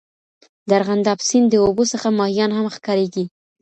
د 0.67 0.69
ارغنداب 0.79 1.19
سیند 1.27 1.47
د 1.51 1.55
اوبو 1.65 1.83
څخه 1.91 2.07
ماهیان 2.19 2.51
هم 2.53 2.65
ښکارېږي. 2.75 3.25